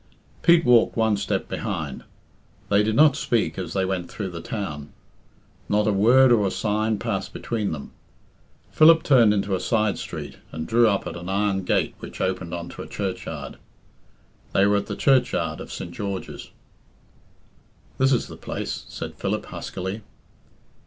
[0.41, 2.05] Pete walked one step behind.
[2.69, 4.91] They did not speak as they went through the town.
[5.69, 7.91] Not a word or a sign passed between them.
[8.71, 12.51] Philip turned into a side street, and drew up at an iron gate which opened
[12.51, 13.59] on to a churchyard.
[14.53, 15.91] They were at the churchyard of St.
[15.91, 16.49] George's.
[17.99, 20.01] "This is the place," said Philip huskily.